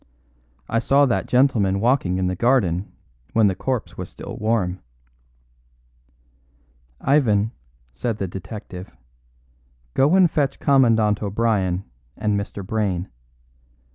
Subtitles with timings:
[0.67, 2.91] I saw that gentleman walking in the garden
[3.33, 4.79] when the corpse was still warm."
[6.99, 7.51] "Ivan,"
[7.93, 8.89] said the detective,
[9.93, 11.83] "go and fetch Commandant O'Brien
[12.17, 12.65] and Mr.
[12.65, 13.09] Brayne.